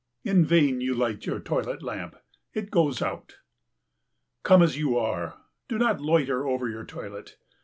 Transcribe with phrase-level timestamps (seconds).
[0.23, 2.15] In vain you light your toilet lamp
[2.55, 3.37] it goes out.
[4.41, 7.37] Come as you are; do not loiter over your toilet.